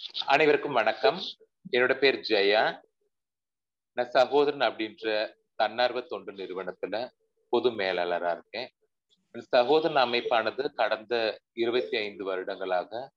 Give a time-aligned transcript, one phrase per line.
[0.00, 1.16] அனைவருக்கும் வணக்கம்.
[1.72, 2.82] என்னோட பேர் ஜெயா.
[3.96, 5.06] நான் சகோதரன் அப்படின்ற
[5.54, 7.08] தன்னார்வ தொண்டு நிறுவனத்துல
[7.52, 8.68] பொது மேலாளரா இருக்கேன்.
[9.54, 13.10] சகோதரன் அமைப்பானது கடந்த இருபத்தி ஐந்து வருடங்களாக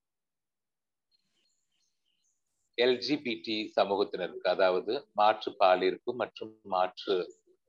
[2.78, 7.18] எல்ஜிபிடி சமூகத்தினருக்கு அதாவது மாற்று பாலிற்கு மற்றும் மாற்று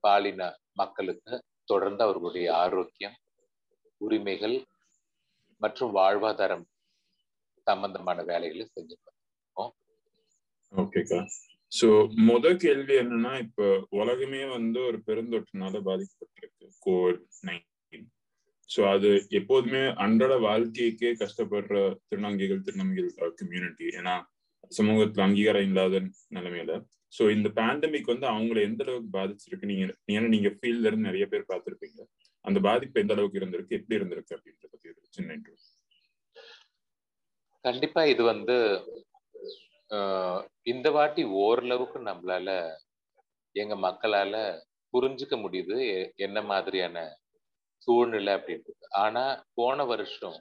[0.01, 3.17] பாலின மக்களுக்கு தொடர்ந்து அவர்களுடைய ஆரோக்கியம்
[4.01, 4.59] உரிமைகள்
[5.61, 6.67] மற்றும் வாழ்வாதாரம்
[7.67, 9.11] சம்பந்தமான வேலைகளை செஞ்சுட்டு
[10.73, 11.19] ஓகேக்கா.
[11.73, 11.89] சோ
[12.29, 13.67] முத கேள்வி என்னன்னா இப்ப
[14.01, 18.09] உலகமே வந்து ஒரு பெருந்தொற்றுனால பாதிக்கப்பட்டிருக்கு கோவிட் நைன்டீன்
[18.71, 24.15] சோ அது எப்போதுமே அன்றாட வாழ்க்கைக்கே கஷ்டப்படுற திருநங்கைகள் திருநங்கைகள் கம்யூனிட்டி ஏன்னா
[24.79, 26.01] சமூகத்துல அங்கீகாரம் இல்லாத
[26.37, 26.73] நிலைமையில.
[27.13, 29.71] சோ இந்த பேண்டமிக் வந்து அவங்கள எந்த அளவுக்கு பாதிச்சிருக்கு?
[29.71, 32.01] நீங்க ஏன்னா நீங்க ஃபீல்ட்ல இருந்து நிறைய பேர் பார்த்திருப்பீங்க.
[32.45, 33.79] அந்த பாதிப்பு எந்த அளவுக்கு இருந்திருக்கு?
[33.79, 34.37] எப்படி இருந்திருக்கு?
[34.37, 35.57] அப்படின்ற பத்தி ஒரு சின்ன இன்ட்ரோ
[37.65, 38.57] கண்டிப்பா இது வந்து
[40.63, 42.49] இந்த வாட்டி ஓரளவுக்கு நம்மளால
[43.55, 44.35] எங்க மக்களால
[44.95, 45.77] புரிஞ்சுக்க முடியுது
[46.17, 46.97] என்ன மாதிரியான
[47.87, 49.25] சூழ்நிலை அப்படின்றது ஆனா
[49.59, 50.39] போன வருஷம்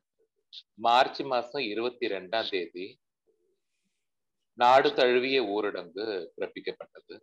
[0.86, 2.88] மார்ச் மாசம் இருபத்தி ரெண்டாம் தேதி
[4.58, 7.16] நாடு தழுவிய ஊரடங்கு பிறப்பிக்கப்பட்டது.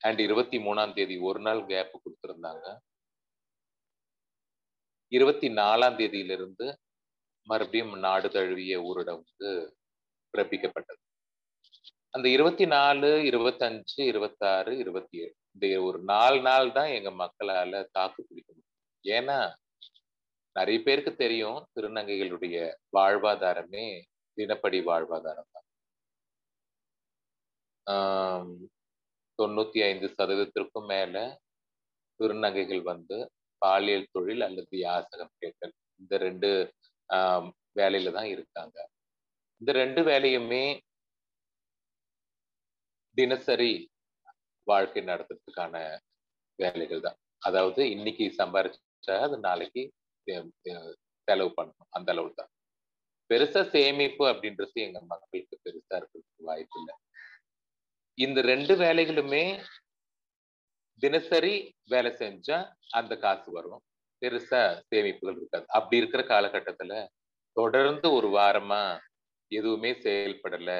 [0.00, 2.66] அண்ட் இருபத்தி மூணாம் தேதி ஒரு நாள் கேப் கொடுத்திருந்தாங்க.
[5.12, 6.66] இருபத்தி நாலாம் தேதியிலிருந்து
[7.46, 9.50] மறுபடியும் நாடு தழுவிய ஊரடங்கு
[10.34, 11.00] பிறப்பிக்கப்பட்டது.
[12.10, 18.24] அந்த இருபத்தி நாலு இருபத்தஞ்சு இருபத்தாறு இருபத்தி ஏழு இந்த ஒரு நாலு நாள் தான் எங்க மக்களால தாக்கு
[18.28, 18.68] பிடிக்க முடியும்
[19.04, 19.38] ஏன்னா
[20.56, 22.56] நிறைய பேருக்கு தெரியும் திருநங்கைகளுடைய
[22.96, 23.84] வாழ்வாதாரமே
[24.36, 25.66] தினப்படி வாழ்வாதாரம் தான்.
[27.86, 28.56] ஆஹ்
[29.38, 31.14] தொண்ணூத்தி ஐந்து சதவீதத்திற்கும் மேல
[32.20, 33.16] திருநங்கைகள் வந்து
[33.58, 35.74] பாலியல் தொழில் அல்லது யாசகம் கேட்டல்.
[36.00, 36.50] இந்த ரெண்டு
[37.78, 38.76] வேலையில தான் இருக்காங்க.
[39.60, 40.64] இந்த ரெண்டு வேலையுமே
[43.18, 43.72] தினசரி
[44.70, 45.74] வாழ்க்கை நடத்துறதுக்கான
[46.62, 47.18] வேலைகள் தான்.
[47.48, 49.82] அதாவது இன்னைக்கு சம்பாரிச்சா அது நாளைக்கு
[51.28, 51.90] செலவு பண்ணணும்.
[51.96, 52.50] அந்த அளவு தான்.
[53.30, 56.94] பெருசா சேமிப்பு அப்படின்றது எங்க மக்களுக்கு பெருசா இருக்கிறதுக்கு வாய்ப்பு இல்லை.
[58.24, 59.44] இந்த ரெண்டு வேலைகளுமே
[61.02, 61.54] தினசரி
[61.92, 62.58] வேலை செஞ்சா
[62.98, 63.82] அந்த காசு வரும்.
[64.22, 65.66] பெருசா சேமிப்புகள் இருக்காது.
[65.68, 66.94] அப்படி இருக்கிற காலகட்டத்துல
[67.56, 68.82] தொடர்ந்து ஒரு வாரமா
[69.52, 70.72] எதுவுமே செயல்படல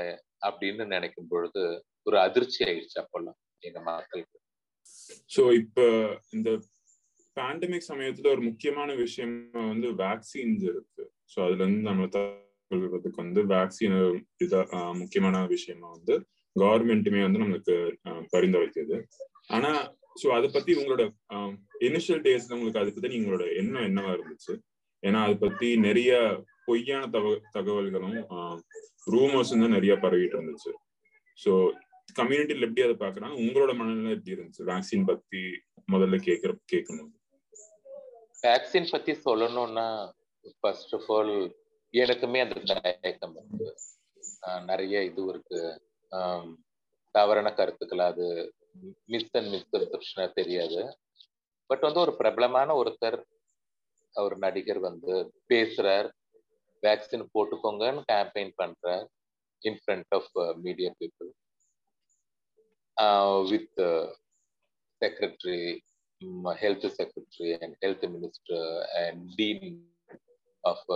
[0.46, 1.62] அப்படின்னு நினைக்கும் பொழுது
[2.02, 4.36] ஒரு அதிர்ச்சி ஆயிடுச்சு அப்பெல்லாம் எங்க மக்களுக்கு.
[5.30, 5.80] சோ இப்ப
[6.32, 6.50] இந்த
[7.36, 9.34] பேண்டமிக் சமயத்துல ஒரு முக்கியமான விஷயம்
[9.68, 11.02] வந்து வேக்சின்ஸ் இருக்கு.
[11.32, 13.96] ஸோ அதுல இருந்து நம்ம தகவல்களுக்கு வந்து வேக்சின்
[14.44, 14.60] இதா
[14.92, 16.14] முக்கியமான விஷயமா வந்து
[16.56, 17.76] கவர்மெண்ட்டுமே வந்து நம்மளுக்கு
[18.32, 18.96] பரிந்துரைக்குது
[19.48, 19.70] ஆனா
[20.22, 21.02] ஸோ அதை பத்தி உங்களோட
[21.88, 24.54] இனிஷியல் டேஸ்ல உங்களுக்கு அதை பத்தி உங்களோட எண்ணம் என்னவா இருந்துச்சு?
[25.02, 26.12] ஏன்னா அதை பத்தி நிறைய
[26.66, 28.18] பொய்யான தக தகவல்களும்
[29.14, 30.72] ரூமர்ஸ் தான் நிறைய பரவிட்டு இருந்துச்சு.
[31.44, 31.52] ஸோ
[32.18, 34.62] கம்யூனிட்டியில எப்படி அதை பாக்குறாங்க உங்களோட மனநிலை எப்படி இருந்துச்சு?
[34.70, 35.42] வேக்சின் பத்தி
[35.92, 37.10] முதல்ல கேட்கிற கேட்கணும்
[38.44, 39.86] வேக்சின் பத்தி சொல்லணும்னா
[40.60, 41.34] ஃபர்ஸ்ட் ஆஃப் ஆல்
[41.94, 43.68] எனக்குமே அந்த தயக்கம் இருக்கு.
[44.70, 45.60] நிறைய இது இருக்கு.
[47.14, 48.26] தவறான கருத்துக்கள் அது
[49.12, 50.80] மிஸ் அண்ட் மிஸ்கன்செப்ஷனா தெரியாது.
[51.70, 53.18] பட் வந்து ஒரு பிரபலமான ஒருத்தர்
[54.14, 55.12] அவர் நடிகர் வந்து
[55.52, 56.08] பேசுறார்.
[56.82, 59.04] வேக்சின் போட்டுக்கோங்கன்னு கேம்பெயின் பண்றார்
[59.62, 60.32] in front of
[60.64, 61.30] media people
[63.50, 63.80] with
[65.00, 65.60] secretary
[66.62, 68.66] health secretary and health minister
[69.02, 69.70] and dean
[70.64, 70.88] of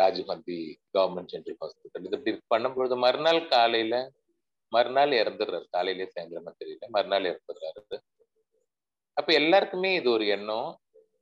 [0.00, 0.58] Rajiv Gandhi
[0.96, 3.96] government general hospital இது இப்படி பண்ணும்பொழுது மறுநாள் காலையில
[4.72, 5.66] மறுநாள் இறந்துடுறாரு.
[5.76, 6.86] காலையிலேயே சாயந்தரமா தெரியல.
[6.96, 7.98] மறுநாள் இறந்துடுறாரு.
[9.18, 10.68] அப்ப எல்லாருக்குமே இது ஒரு எண்ணம்.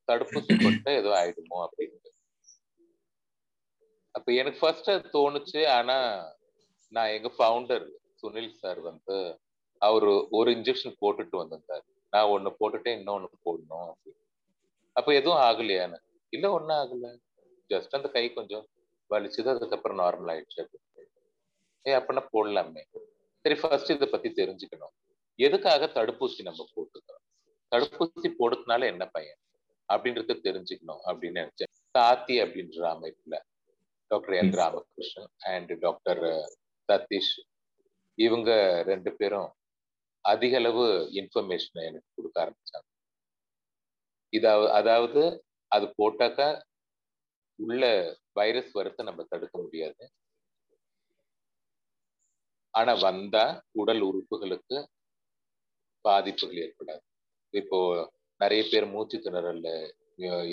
[0.09, 1.95] தடுப்பூசி போட்டு ஏதோ ஆயிடுமோ அப்படின்னு
[4.15, 5.61] அப்ப எனக்கு ஃபர்ஸ்ட் அது தோணுச்சு.
[5.69, 5.97] ஆனா
[6.93, 7.85] நான் எங்க ஃபவுண்டர்
[8.23, 9.17] சுனில் சார் வந்து
[9.83, 11.87] அவரு ஒரு இன்ஜெக்ஷன் போட்டுட்டு வந்திருந்தாரு.
[12.13, 14.23] நான் ஒண்ணு போட்டுட்டேன் இன்னொன்னு போடணும் அப்படின்னு.
[14.97, 15.99] அப்ப எதுவும் ஆகலையான்னு
[16.33, 17.09] இல்ல ஒன்னும் ஆகல.
[17.71, 18.65] ஜஸ்ட் அந்த கை கொஞ்சம்
[19.11, 19.49] வலிச்சுது.
[19.55, 21.05] அதுக்கப்புறம் நார்மல் ஆயிடுச்சு அப்படின்னு.
[21.87, 22.85] ஏ அப்படின்னா போடலாமே.
[23.45, 24.95] சரி ஃபர்ஸ்ட் இதை பத்தி தெரிஞ்சுக்கணும்.
[25.39, 27.26] எதுக்காக தடுப்பூசி நம்ம போட்டுக்கிறோம்
[27.73, 29.41] தடுப்பூசி போடுறதுனால என்ன பையன்?
[29.89, 31.73] அப்படின்றத தெரிஞ்சுக்கணும் அப்படின்னு நினைச்சேன்.
[31.95, 33.37] சாத்தி அப்படின்ற அமைப்புல
[34.11, 36.23] doctor L Ramakrishnan and doctor
[36.89, 37.37] Sathish
[38.19, 38.51] இவங்க
[38.91, 39.51] ரெண்டு பேரும்
[40.25, 40.85] அதிக அளவு
[41.21, 42.89] இன்ஃபர்மேஷனை எனக்கு கொடுக்க ஆரம்பிச்சாங்க.
[44.33, 45.23] இதாவது அதாவது
[45.73, 46.49] அது போட்டாக்கா
[47.59, 47.85] உள்ள
[48.33, 50.05] வைரஸ் வரத்தை நம்ம தடுக்க முடியாது.
[52.75, 53.45] ஆனா வந்தா
[53.83, 54.79] உடல் உறுப்புகளுக்கு
[56.05, 57.05] பாதிப்புகள் ஏற்படாது.
[57.61, 57.79] இப்போ
[58.41, 59.69] நிறைய பேர் மூச்சு திணறல்ல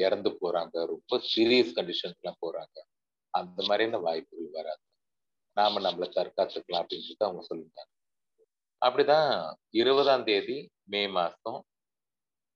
[0.05, 0.75] இறந்து போறாங்க.
[0.93, 2.77] ரொம்ப சீரியஸ் கண்டிஷன்ஸ்லாம் போறாங்க.
[3.33, 4.83] அந்த மாதிரியான வாய்ப்புகள் வராது.
[5.57, 7.91] நாம நம்மளை தற்காத்துக்கலாம் அப்படின்றது அவங்க சொல்லியிருந்தாங்க.
[8.81, 9.29] அப்படிதான்
[9.81, 10.57] இருபதாம் தேதி
[10.93, 11.59] மே மாசம்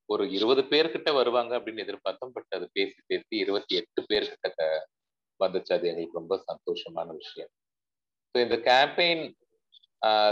[0.10, 2.34] ஒரு இருபது பேர்கிட்ட வருவாங்க அப்படின்னு எதிர்பார்த்தோம்.
[2.36, 4.64] பட் அது பேசி பேசி இருபத்தி எட்டு பேர்கிட்ட
[5.40, 5.72] வந்துச்சு.
[5.78, 7.52] அது எங்களுக்கு ரொம்ப சந்தோஷமான விஷயம்.
[8.32, 9.26] ஸோ இந்த கேம்பெயின்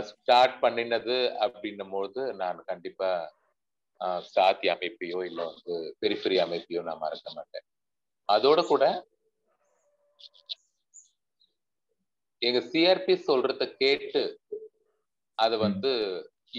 [0.10, 1.16] ஸ்டார்ட் பண்ணினது
[1.46, 3.10] அப்படின்னும் போது நான் கண்டிப்பா
[4.36, 7.66] சாத்தி அமைப்பையோ இல்லை வந்து பெரிஃபெரி அமைப்பையோ நான் மறக்க மாட்டேன்.
[8.30, 8.84] அதோட கூட
[12.42, 14.22] எங்க சிஆர்பி சொல்றத கேட்டு
[15.38, 15.92] அது வந்து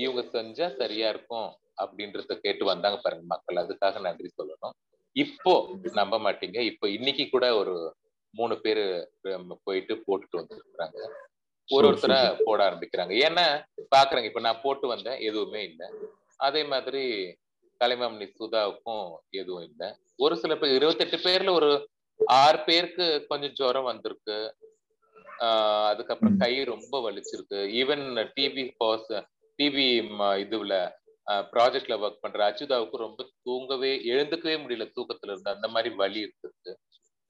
[0.02, 1.48] இவங்க செஞ்சா சரியா இருக்கும்
[1.82, 3.60] அப்படின்றத கேட்டு வந்தாங்க பாருங்க மக்கள்.
[3.62, 4.74] அதுக்காக நன்றி சொல்லணும்.
[5.16, 5.52] இப்போ
[6.00, 6.58] நம்ப மாட்டீங்க.
[6.70, 7.74] இப்போ இன்னைக்கு கூட ஒரு
[8.34, 8.84] மூணு பேரு
[9.66, 10.98] போயிட்டு போட்டுட்டு வந்துருக்குறாங்க.
[11.68, 13.12] ஒரு ஒருத்தரா போட ஆரம்பிக்கிறாங்க.
[13.26, 13.46] ஏன்னா
[13.94, 15.88] பாக்குறாங்க இப்ப நான் போட்டு வந்தேன் எதுவுமே இல்லை.
[16.36, 17.36] அதே மாதிரி
[17.84, 19.94] கலைமாமணி சுதாவுக்கும் எதுவும் இல்லை.
[20.16, 21.88] ஒரு சில பேர் இருபத்தெட்டு பேர்ல ஒரு
[22.26, 24.56] ஆறு பேருக்கு கொஞ்சம் ஜுரம் வந்திருக்கு.
[25.38, 27.62] ஆஹ் அதுக்கப்புறம் கை ரொம்ப வலிச்சிருக்கு.
[27.80, 29.12] ஈவன் டிவி பாஸ்
[29.58, 29.88] டிவி
[30.44, 30.90] இதுல
[31.30, 34.92] ப்ராஜெக்ட்ல ஒர்க் பண்ற அச்சுதாவுக்கு ரொம்ப தூங்கவே எழுந்துக்கவே முடியல.
[35.00, 36.78] தூக்கத்துல இருந்து அந்த மாதிரி வலி இருக்கு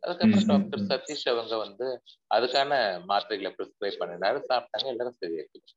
[0.01, 2.03] அதுக்கப்புறம் டாக்டர் சதீஷ் அவங்க வந்து
[2.35, 2.73] அதுக்கான
[3.09, 4.43] மாத்திரைகளை ப்ரிஸ்கிரைப் பண்ணினாரு.
[4.49, 4.87] சாப்பிட்டாங்க.
[4.87, 5.73] எல்லாரும் சரியாயிடுச்சு.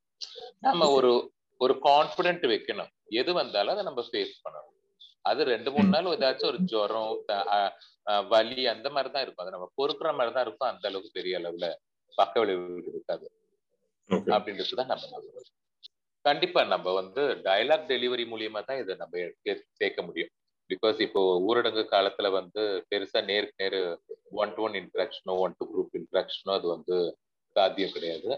[0.60, 1.32] நம்ம ஒரு
[1.64, 2.92] ஒரு கான்பிடென்ட் வைக்கணும்.
[3.20, 4.76] எது வந்தாலும் அதை நம்ம ஃபேஸ் பண்ணணும்.
[5.30, 7.14] அது ரெண்டு மூணு நாள் ஏதாச்சும் ஒரு ஜுரம்
[8.34, 9.44] வலி அந்த மாதிரி தான் இருக்கும்.
[9.46, 11.68] அதை நம்ம பொறுக்கிற மாதிரி தான் இருக்கும் அந்த அளவுக்கு பெரிய அளவுல
[12.20, 13.28] பக்க விளைவுகள் இருக்காது.
[14.36, 15.50] அப்படின்றது தான் நம்ம நம்புறோம்.
[16.26, 19.18] கண்டிப்பா நம்ம வந்து டைலாக் டெலிவரி மூலியமா தான் இதை நம்ம
[19.80, 20.32] சேர்க்க முடியும்.
[20.70, 23.80] பிகாஸ் இப்போ ஊரடங்கு காலத்துல வந்து பெருசா நேருக்கு நேரு
[24.42, 26.96] ஒன் டு ஒன் இன்ட்ராக்ஷனோ ஒன் டு குரூப் இன்ட்ராக்ஷனோ அது வந்து
[27.56, 28.30] சாத்தியம் கிடையாது.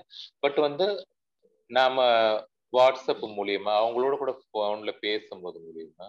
[0.44, 0.88] பட் வந்து
[1.69, 2.06] நாம
[2.77, 6.07] வாட்ஸ்அப் மூலியமா அவங்களோட கூட போன்ல பேசும்போது மூலியமா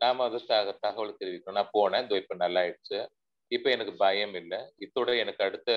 [0.00, 0.38] நாம அதை
[0.80, 1.58] தகவல் தெரிவிக்கணும்.
[1.60, 2.04] நான் போனேன்.
[2.04, 2.98] இதோ இப்ப நல்லா ஆயிடுச்சு
[3.52, 4.58] இப்ப எனக்கு பயம் இல்லை.
[4.78, 5.70] இதோட எனக்கு அடுத்த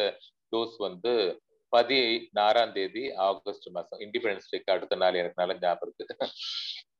[0.51, 1.11] டோஸ் வந்து
[1.73, 3.99] பதினாறாம் தேதி ஆகஸ்ட் மாசம்.
[3.99, 6.27] இண்டிபெண்டன்ஸ் டேக்கு அடுத்த நாள் எனக்கு நல்ல ஞாபகம் இருக்கு.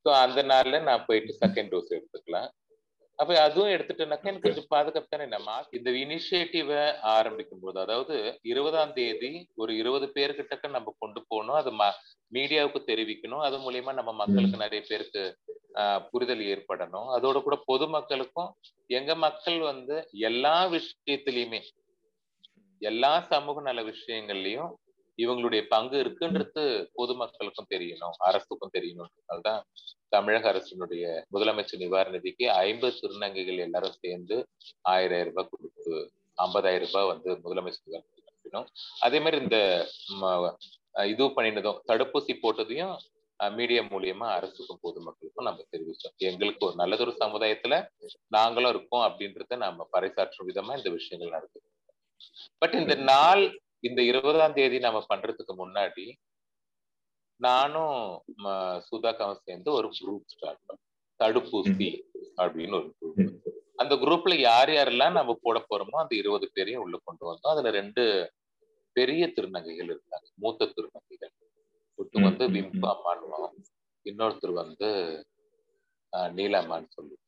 [0.04, 2.50] ஸோ அந்த நாள்ல நான் போயிட்டு செகண்ட் டோஸ் எடுத்துக்கலாம்.
[3.20, 6.82] அப்ப அதுவும் எடுத்துட்டேனாக்கா எனக்கு கொஞ்சம் பாதுகாப்பு தானே நம்ம இந்த இனிஷியேட்டிவை
[7.14, 8.16] ஆரம்பிக்கும் போது அதாவது
[8.52, 11.58] இருபதாம் தேதி ஒரு இருபது பேர்கிட்ட நம்ம கொண்டு போகணும்.
[11.62, 11.72] அது
[12.32, 13.44] மீடியாவுக்கு தெரிவிக்கணும்.
[13.48, 15.24] அது மூலியமா நம்ம மக்களுக்கு நிறைய பேருக்கு
[16.12, 17.08] புரிதல் ஏற்படணும்.
[17.16, 18.52] அதோட கூட பொதுமக்களுக்கும்
[18.90, 19.98] எங்க மக்கள் வந்து
[20.30, 21.62] எல்லா விஷயத்திலயுமே
[22.82, 24.72] எல்லா சமூக நல விஷயங்கள்லயும்
[25.24, 26.64] இவங்களுடைய பங்கு இருக்குன்றது
[27.00, 29.12] பொதுமக்களுக்கும் தெரியணும் அரசுக்கும் தெரியணும்.
[30.16, 31.06] தமிழக அரசினுடைய
[31.36, 34.38] முதலமைச்சர் நிவாரண நிதிக்கு ஐம்பது திருநங்கைகள் எல்லாரும் சேர்ந்து
[34.94, 35.96] ஆயிரம் ரூபாய் கொடுத்து
[36.46, 38.68] ஐம்பதாயிரம் ரூபாய் வந்து முதலமைச்சர் நிவாரணம்
[39.06, 39.58] அதே மாதிரி இந்த
[41.14, 42.96] இது பண்ணினதும் தடுப்பூசி போட்டதையும்
[43.58, 46.14] மீடியா மூலியமா அரசுக்கும் பொதுமக்களுக்கும் நம்ம தெரிவிச்சோம்.
[46.30, 47.76] எங்களுக்கு ஒரு நல்லதொரு சமுதாயத்துல
[48.36, 51.68] நாங்களும் இருக்கோம் அப்படின்றத நம்ம பறைசாற்றும் விதமா இந்த விஷயங்கள் நடக்குது.
[52.62, 53.44] பட் இந்த நாள்
[53.84, 56.06] இந்த இருபதாம் தேதி நம்ம பண்றதுக்கு முன்னாடி
[57.42, 57.98] நானும்
[58.88, 60.84] சுதாக்காவும் சேர்ந்து ஒரு குரூப் ஸ்டார்ட் பண்ணோம்.
[61.20, 61.90] தடுப்பூசி
[62.42, 63.20] அப்படின்னு ஒரு குரூப்
[63.82, 67.54] அந்த குரூப்ல யார் யாரெல்லாம் நம்ம போட போறோமோ அந்த இருபது பேரையும் உள்ள கொண்டு வந்தோம்.
[67.54, 68.04] அதுல ரெண்டு
[68.96, 70.28] பெரிய திருநங்கைகள் இருந்தாங்க.
[70.44, 71.34] மூத்த திருநங்கைகள்.
[72.00, 73.54] ஒருத்தர் வந்து விம்பு அம்மானுவோம்
[74.06, 74.90] இன்னொருத்தர் வந்து
[76.34, 77.24] நீலாமான்னு சொல்லுவாங்க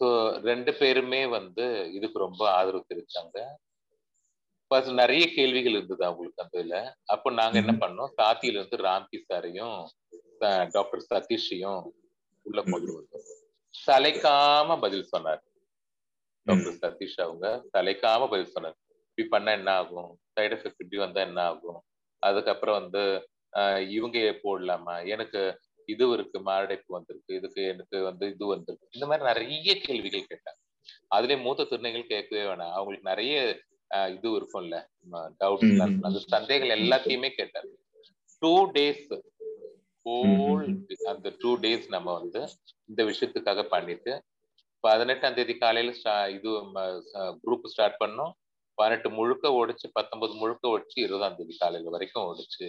[0.00, 0.06] ஸோ
[0.48, 1.64] ரெண்டு பேருமே வந்து
[1.96, 3.38] இதுக்கு ரொம்ப ஆதரவு தெரிவிச்சாங்க.
[4.72, 6.76] ஃபர்ஸ்ட் நிறைய கேள்விகள் இருந்தது அவங்களுக்கு அந்த இதுல.
[7.14, 8.12] அப்போ நாங்க என்ன பண்ணோம்?
[8.18, 9.78] சாத்தியில இருந்து ராம்கி சாரையும்
[10.74, 11.82] டாக்டர் சதீஷையும்
[12.46, 13.26] உள்ள கொண்டு வந்தோம்.
[13.88, 15.42] தலைக்காம பதில் சொன்னார்.
[16.46, 18.76] டாக்டர் சதீஷ் அவங்க தலைக்காம பதில் சொன்னார்.
[19.08, 20.10] இப்படி பண்ணா என்ன ஆகும்?
[20.34, 21.80] சைடு எஃபெக்ட் இப்படி வந்தா என்ன ஆகும்?
[22.22, 23.02] அதுக்கப்புறம் வந்து
[23.96, 24.94] இவங்க போடலாமா?
[25.14, 25.40] எனக்கு
[25.92, 28.94] இது இருக்கு மாரடைப்பு வந்திருக்கு இதுக்கு எனக்கு வந்து இது வந்திருக்கு.
[28.96, 30.60] இந்த மாதிரி நிறைய கேள்விகள் கேட்டாங்க.
[31.14, 32.74] அதுலயே மூத்த திருநங்கைகள் கேட்கவே வேணாம்.
[32.76, 33.34] அவங்களுக்கு நிறைய
[34.14, 34.76] இது இருக்கும்ல.
[35.40, 37.70] டவுட்ஸ் அந்த சந்தேகங்கள் எல்லாத்தையுமே கேட்டாரு.
[38.42, 39.10] டூ டேஸ்
[40.06, 40.68] ஹோல்
[41.14, 42.40] அந்த டூ டேஸ் நம்ம வந்து
[42.88, 44.12] இந்த விஷயத்துக்காக பண்ணிட்டு
[44.84, 45.92] பதினெட்டாம் தேதி காலையில
[46.36, 46.50] இது
[47.44, 48.32] குரூப் ஸ்டார்ட் பண்ணோம்.
[48.78, 52.66] பதினெட்டு முழுக்க ஓடிச்சு பத்தொன்பது முழுக்க ஓடிச்சு இருபதாம் தேதி காலையில வரைக்கும் ஓடிச்சு.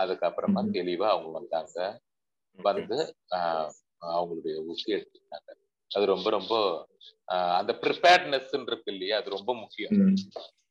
[0.00, 1.78] அதுக்கப்புறமா தெளிவா அவங்க வந்தாங்க.
[2.58, 2.98] வந்து
[4.16, 5.50] அவங்களுடைய ஊசி எடுத்துக்கிட்டாங்க.
[5.90, 6.54] அது ரொம்ப ரொம்ப
[7.58, 9.16] அந்த ப்ரிப்பேர்ட்னஸ் இருக்கு இல்லையா?
[9.20, 10.14] அது ரொம்ப முக்கியம்.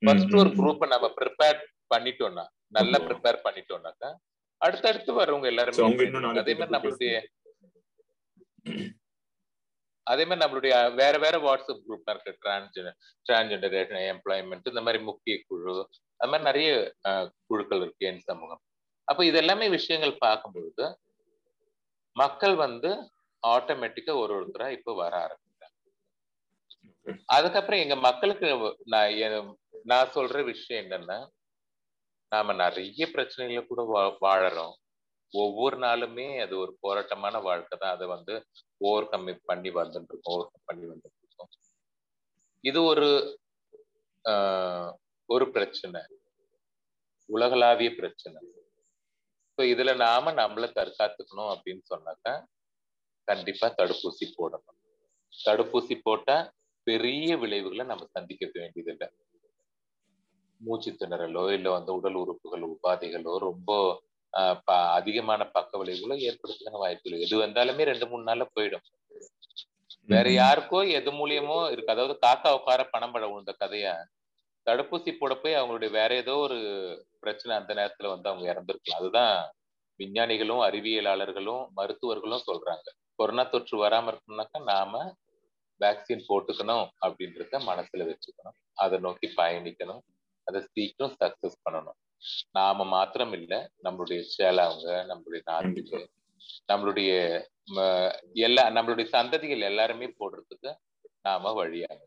[0.02, 1.60] ஃபர்ஸ்ட் ஒரு குரூப்பை நம்ம ப்ரிப்பேர்
[1.92, 2.46] பண்ணிட்டோம்னா
[2.78, 4.10] நல்லா ப்ரிப்பேர் பண்ணிட்டோம்னாக்கா
[4.62, 5.84] அடுத்தடுத்து வரவங்க எல்லாருமே
[6.42, 7.14] அதே மாதிரி நம்மளுடைய
[10.08, 12.32] அதே மாதிரி நம்மளுடைய வேற வேற வாட்ஸ்அப் குரூப் இருக்கு.
[12.44, 13.76] டிரான்ஸ்ஜெண்டர் டிரான்ஸ்ஜெண்டர்
[14.14, 15.74] எம்ப்ளாய்மெண்ட் இந்த மாதிரி முக்கிய குழு
[16.20, 16.70] அது மாதிரி நிறைய
[17.50, 18.62] குழுக்கள் இருக்கு என் சமூகம்.
[19.08, 20.86] அப்ப இது எல்லாமே விஷயங்கள் பார்க்கும்பொழுது
[22.16, 22.90] மக்கள் வந்து
[23.44, 25.49] ஆட்டோமேட்டிக்கா ஒரு ஒருத்தரா இப்ப வர ஆரம்பிக்கிறாங்க
[27.26, 28.48] அதுக்கப்புறம் எங்க மக்களுக்கு
[28.86, 31.20] நான் நான் சொல்ற விஷயம் என்னன்னா
[32.32, 34.76] நாம நிறைய பிரச்சனைகளை கூட வா- வாழறோம்.
[35.34, 37.92] ஒவ்வொரு நாளுமே அது ஒரு போராட்டமான வாழ்க்கை தான்.
[37.92, 38.34] அதை வந்து
[38.78, 41.52] ஓவர் கம் பண்ணி வந்துட்டு இருக்கோம் ஓவர் கம் பண்ணி வந்துட்டு இருக்கோம்.
[42.64, 43.10] இது ஒரு
[44.26, 44.92] ஆஹ்,
[45.30, 46.02] ஒரு பிரச்சனை.
[47.30, 48.40] உலகளாவிய பிரச்சனை.
[49.58, 52.34] ஸோ இதுல நாம நம்மளை தற்காத்துக்கணும் அப்படின்னு சொன்னாக்கா
[53.28, 54.78] கண்டிப்பா தடுப்பூசி போடணும்.
[55.46, 56.38] தடுப்பூசி போட்டா
[56.90, 59.08] பெரிய விளைவுகளை நம்ம சந்திக்க வேண்டியதில்லை.
[60.62, 63.70] மூச்சு திணறலோ இல்ல வந்து உடல் உறுப்புகள் உபாதைகளோ ரொம்ப
[64.98, 68.86] அதிகமான பக்க விளைவுகளோ ஏற்படுத்துக்கான வாய்ப்பு எது வந்தாலுமே ரெண்டு மூணு நாள்ல போயிடும்.
[70.12, 71.94] வேற யாருக்கோ எது மூலியமோ இருக்கு.
[71.94, 73.94] அதாவது காக்கா உட்கார பணம் பட விழுந்த கதையா
[74.68, 76.58] தடுப்பூசி போட போய் அவங்களுடைய வேற ஏதோ ஒரு
[77.24, 79.00] பிரச்சனை அந்த நேரத்துல வந்து அவங்க இறந்திருக்கலாம்.
[79.02, 79.36] அதுதான்
[80.00, 82.88] விஞ்ஞானிகளும் அறிவியலாளர்களும் மருத்துவர்களும் சொல்றாங்க.
[83.20, 85.02] கொரோனா தொற்று வராம இருக்கணும்னாக்கா நாம
[85.80, 88.58] வேக்சின் போட்டுக்கணும் அப்படின்றத மனசுல வச்சுக்கணும்.
[88.74, 90.02] அதை நோக்கி பயணிக்கணும்.
[90.48, 92.00] அதை சீக்கிரம் சக்சஸ் பண்ணணும்.
[92.52, 96.00] நாம மாத்திரம் இல்ல நம்மளுடைய சேலாவங்க நம்மளுடைய நாட்டுக்கு
[96.74, 97.12] நம்மளுடைய
[98.34, 100.72] எல்லா நம்மளுடைய சந்ததிகள் எல்லாருமே போடுறதுக்கு
[101.22, 102.00] நாம வழியாக